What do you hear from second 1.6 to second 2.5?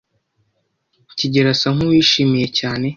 nkuwishimiye